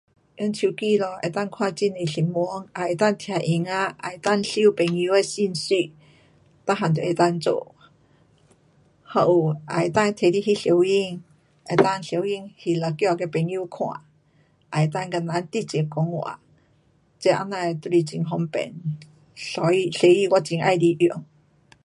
[0.37, 5.93] 用手机了可以看很多新闻，也可以听音乐，有能够收朋友的讯息。
[6.65, 7.75] 全部都可以做。
[9.03, 11.23] 还有也可以拿来拍照片。
[11.67, 13.87] 能够照片拍了寄给朋友看。
[14.73, 16.39] 也能够跟人转接讲话。
[17.19, 18.73] 这啊哪的都是很方便。
[19.35, 21.23] 所以，所以我很喜欢用。